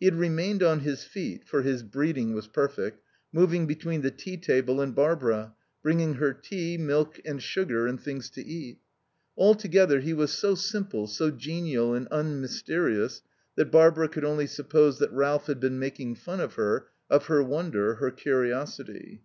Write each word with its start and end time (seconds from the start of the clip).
He 0.00 0.06
had 0.06 0.16
remained 0.18 0.64
on 0.64 0.80
his 0.80 1.04
feet 1.04 1.46
(for 1.46 1.62
his 1.62 1.84
breeding 1.84 2.34
was 2.34 2.48
perfect), 2.48 3.04
moving 3.32 3.68
between 3.68 4.02
the 4.02 4.10
tea 4.10 4.36
table 4.36 4.80
and 4.80 4.92
Barbara, 4.96 5.54
bringing 5.80 6.14
her 6.14 6.32
tea, 6.32 6.76
milk 6.76 7.20
and 7.24 7.40
sugar, 7.40 7.86
and 7.86 8.00
things 8.02 8.30
to 8.30 8.44
eat. 8.44 8.78
Altogether 9.38 10.00
he 10.00 10.12
was 10.12 10.32
so 10.32 10.56
simple, 10.56 11.06
so 11.06 11.30
genial 11.30 11.94
and 11.94 12.08
unmysterious 12.10 13.22
that 13.54 13.70
Barbara 13.70 14.08
could 14.08 14.24
only 14.24 14.48
suppose 14.48 14.98
that 14.98 15.12
Ralph 15.12 15.46
had 15.46 15.60
been 15.60 15.78
making 15.78 16.16
fun 16.16 16.40
of 16.40 16.54
her, 16.54 16.88
of 17.08 17.26
her 17.26 17.40
wonder, 17.40 17.94
her 17.94 18.10
curiosity. 18.10 19.22